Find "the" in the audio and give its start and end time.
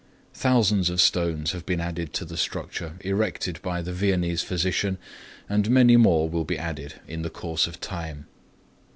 2.25-2.35, 3.83-3.93, 7.21-7.29